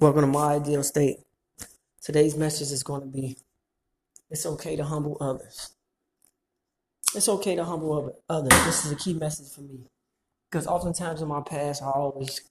Welcome 0.00 0.20
to 0.20 0.26
my 0.28 0.54
ideal 0.54 0.84
state. 0.84 1.16
Today's 2.00 2.36
message 2.36 2.70
is 2.70 2.84
going 2.84 3.00
to 3.00 3.08
be 3.08 3.36
it's 4.30 4.46
okay 4.46 4.76
to 4.76 4.84
humble 4.84 5.16
others. 5.20 5.74
It's 7.16 7.28
okay 7.28 7.56
to 7.56 7.64
humble 7.64 7.92
other- 7.92 8.14
others. 8.28 8.64
This 8.64 8.86
is 8.86 8.92
a 8.92 8.96
key 8.96 9.14
message 9.14 9.52
for 9.52 9.62
me. 9.62 9.88
Because 10.48 10.68
oftentimes 10.68 11.20
in 11.20 11.26
my 11.26 11.40
past, 11.40 11.82
I 11.82 11.86
always, 11.86 12.42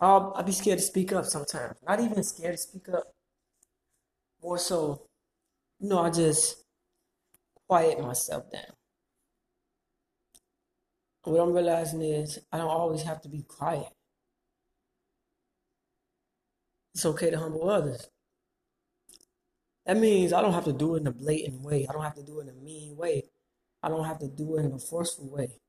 I'll, 0.00 0.32
I'll 0.34 0.42
be 0.42 0.50
scared 0.50 0.80
to 0.80 0.84
speak 0.84 1.12
up 1.12 1.26
sometimes. 1.26 1.76
Not 1.86 2.00
even 2.00 2.24
scared 2.24 2.56
to 2.56 2.60
speak 2.60 2.88
up. 2.88 3.04
More 4.42 4.58
so, 4.58 5.02
you 5.78 5.88
know, 5.90 6.00
I 6.00 6.10
just 6.10 6.64
quiet 7.68 8.00
myself 8.00 8.50
down. 8.50 8.74
What 11.22 11.40
I'm 11.40 11.52
realizing 11.52 12.02
is 12.02 12.40
I 12.50 12.58
don't 12.58 12.66
always 12.66 13.02
have 13.02 13.20
to 13.22 13.28
be 13.28 13.42
quiet. 13.42 13.92
It's 16.96 17.04
okay 17.04 17.28
to 17.28 17.38
humble 17.38 17.68
others. 17.68 18.08
That 19.84 19.98
means 19.98 20.32
I 20.32 20.40
don't 20.40 20.54
have 20.54 20.64
to 20.64 20.72
do 20.72 20.94
it 20.94 21.02
in 21.02 21.06
a 21.06 21.12
blatant 21.12 21.60
way. 21.60 21.86
I 21.86 21.92
don't 21.92 22.02
have 22.02 22.14
to 22.14 22.22
do 22.22 22.40
it 22.40 22.44
in 22.44 22.56
a 22.56 22.64
mean 22.64 22.96
way. 22.96 23.24
I 23.82 23.90
don't 23.90 24.06
have 24.06 24.18
to 24.20 24.28
do 24.28 24.56
it 24.56 24.64
in 24.64 24.72
a 24.72 24.78
forceful 24.78 25.30
way. 25.30 25.60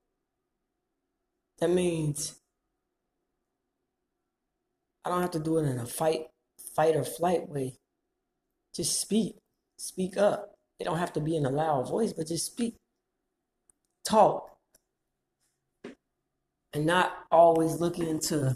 That 1.60 1.70
means 1.70 2.40
I 5.04 5.10
don't 5.10 5.22
have 5.22 5.32
to 5.32 5.40
do 5.40 5.58
it 5.58 5.66
in 5.66 5.78
a 5.80 5.86
fight, 5.86 6.28
fight 6.74 6.96
or 6.96 7.04
flight 7.04 7.50
way. 7.50 7.74
Just 8.74 9.02
speak. 9.02 9.36
Speak 9.78 10.16
up. 10.16 10.56
It 10.80 10.86
don't 10.86 10.98
have 10.98 11.12
to 11.12 11.20
be 11.20 11.36
in 11.36 11.46
a 11.46 11.50
loud 11.50 11.90
voice, 11.90 12.14
but 12.14 12.28
just 12.28 12.46
speak. 12.46 12.78
Talk. 14.06 14.50
And 16.72 16.86
not 16.86 17.12
always 17.30 17.82
looking 17.82 18.08
into 18.08 18.56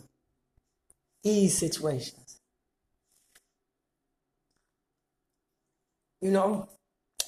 these 1.22 1.58
situations. 1.58 2.20
You 6.22 6.31
know, 6.31 6.69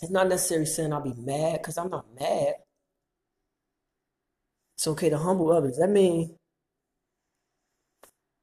it's 0.02 0.12
not 0.12 0.28
necessarily 0.28 0.68
saying 0.68 0.94
I'll 0.94 1.02
be 1.02 1.14
mad 1.18 1.62
because 1.62 1.78
I'm 1.78 1.90
not 1.90 2.06
mad. 2.20 2.54
It's 4.78 4.88
okay 4.88 5.10
to 5.10 5.18
humble 5.18 5.52
others. 5.52 5.78
That 5.78 5.90
means 5.90 6.32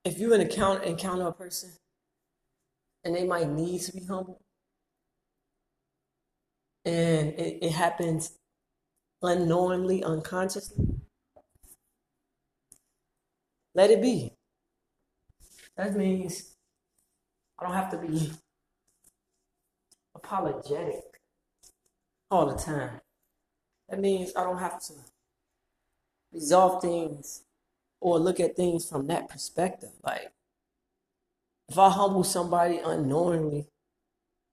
if 0.05 0.19
you 0.19 0.35
encounter 0.35 0.83
encounter 0.83 1.29
a 1.29 1.33
person 1.33 1.71
and 3.05 3.15
they 3.15 3.25
might 3.25 3.49
need 3.49 3.81
to 3.83 3.93
be 3.93 4.05
humble, 4.05 4.41
and 6.85 7.29
it, 7.35 7.59
it 7.63 7.73
happens 7.73 8.33
unknowingly, 9.23 10.03
unconsciously, 10.03 10.87
let 13.75 13.91
it 13.91 14.03
be. 14.03 14.33
That 15.77 15.95
means 15.95 16.57
I 17.59 17.65
don't 17.67 17.75
have 17.75 17.91
to 17.91 17.99
be 17.99 18.33
apologetic 20.31 21.03
all 22.31 22.47
the 22.47 22.57
time. 22.57 23.01
That 23.89 24.01
means 24.01 24.33
I 24.37 24.45
don't 24.45 24.59
have 24.59 24.81
to 24.85 24.95
resolve 26.33 26.81
things 26.81 27.43
or 28.01 28.19
look 28.19 28.39
at 28.39 28.57
things 28.57 28.89
from 28.89 29.09
that 29.09 29.29
perspective. 29.29 29.91
Like, 30.05 30.31
if 31.69 31.77
I 31.79 31.91
humble 31.91 32.25
somebody 32.25 32.79
unknowingly, 32.79 33.67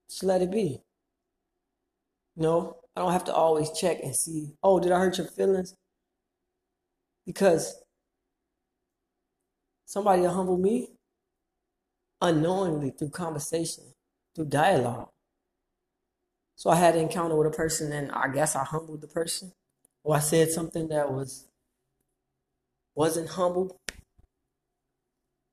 just 0.10 0.24
let 0.24 0.42
it 0.42 0.52
be. 0.52 0.82
You 2.36 2.44
know, 2.44 2.78
I 2.96 3.02
don't 3.02 3.12
have 3.12 3.26
to 3.26 3.34
always 3.34 3.72
check 3.72 4.00
and 4.04 4.16
see, 4.16 4.54
oh, 4.64 4.80
did 4.80 4.92
I 4.92 5.00
hurt 5.00 5.18
your 5.18 5.28
feelings? 5.28 5.76
Because 7.26 7.76
somebody 9.86 10.24
humble 10.24 10.58
me 10.58 10.90
unknowingly 12.22 12.92
through 12.92 13.10
conversation, 13.10 13.84
through 14.36 14.46
dialogue. 14.46 15.10
So 16.58 16.72
I 16.72 16.76
had 16.76 16.96
an 16.96 17.02
encounter 17.02 17.36
with 17.36 17.46
a 17.46 17.56
person, 17.56 17.92
and 17.92 18.12
I 18.12 18.30
guess 18.30 18.56
I 18.56 18.64
humbled 18.64 19.02
the 19.02 19.08
person, 19.08 19.54
or 20.04 20.16
I 20.16 20.20
said 20.20 20.50
something 20.50 20.88
that 20.88 21.12
was 21.12 21.48
wasn't 22.96 23.30
humble 23.30 23.80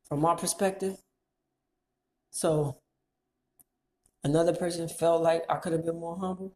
from 0.08 0.20
my 0.20 0.34
perspective. 0.34 0.96
So 2.30 2.78
another 4.24 4.54
person 4.54 4.88
felt 4.88 5.22
like 5.22 5.44
I 5.50 5.56
could 5.56 5.72
have 5.72 5.84
been 5.84 6.00
more 6.00 6.18
humble. 6.18 6.54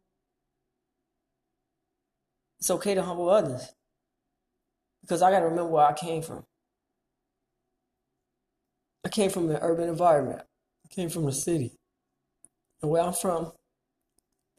It's 2.59 2.71
okay 2.71 2.95
to 2.95 3.03
humble 3.03 3.29
others 3.29 3.71
because 5.01 5.21
I 5.21 5.29
got 5.29 5.41
to 5.41 5.45
remember 5.45 5.69
where 5.69 5.85
I 5.85 5.93
came 5.93 6.23
from. 6.23 6.43
I 9.05 9.09
came 9.09 9.29
from 9.29 9.51
an 9.51 9.59
urban 9.61 9.89
environment. 9.89 10.41
I 10.41 10.93
came 10.93 11.09
from 11.09 11.25
the 11.25 11.33
city, 11.33 11.77
and 12.81 12.89
where 12.89 13.03
I'm 13.03 13.13
from, 13.13 13.53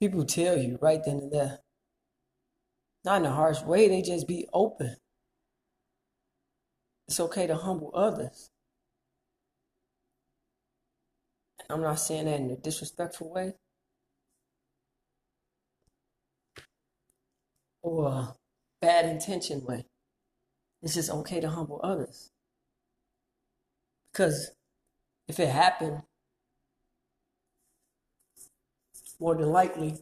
people 0.00 0.24
tell 0.24 0.56
you 0.56 0.78
right 0.80 1.00
then 1.04 1.18
and 1.18 1.32
there. 1.32 1.58
Not 3.04 3.20
in 3.20 3.26
a 3.26 3.32
harsh 3.32 3.62
way, 3.62 3.88
they 3.88 4.02
just 4.02 4.26
be 4.26 4.46
open. 4.52 4.96
It's 7.06 7.20
okay 7.20 7.46
to 7.46 7.56
humble 7.56 7.92
others. 7.94 8.50
I'm 11.68 11.82
not 11.82 12.00
saying 12.00 12.24
that 12.24 12.40
in 12.40 12.50
a 12.50 12.56
disrespectful 12.56 13.32
way 13.32 13.54
or 17.82 18.08
a 18.08 18.34
bad 18.80 19.06
intention 19.06 19.64
way. 19.64 19.86
It's 20.82 20.94
just 20.94 21.10
okay 21.10 21.40
to 21.40 21.50
humble 21.50 21.80
others. 21.82 22.30
Because 24.12 24.50
if 25.28 25.38
it 25.38 25.48
happened, 25.48 26.02
more 29.20 29.34
than 29.34 29.50
likely, 29.50 29.98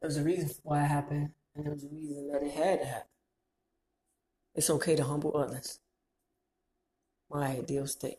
there's 0.00 0.16
a 0.16 0.22
reason 0.22 0.50
why 0.62 0.84
it 0.84 0.86
happened, 0.86 1.30
and 1.54 1.64
there 1.64 1.72
was 1.72 1.84
a 1.84 1.88
reason 1.88 2.30
that 2.32 2.42
it 2.42 2.52
had 2.52 2.80
to 2.80 2.86
happen. 2.86 3.08
It's 4.54 4.70
okay 4.70 4.96
to 4.96 5.04
humble 5.04 5.36
others. 5.36 5.80
My 7.30 7.48
ideal 7.48 7.86
state. 7.86 8.18